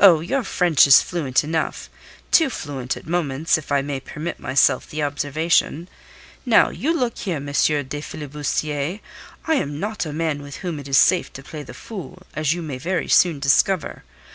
[0.00, 1.88] "Oh, your French is fluent enough;
[2.30, 5.88] too fluent at moments, if I may permit myself the observation.
[6.44, 7.46] Now, look you here, M.
[7.46, 7.54] le
[8.02, 9.00] filibustier,
[9.46, 12.52] I am not a man with whom it is safe to play the fool, as
[12.52, 14.04] you may very soon discover.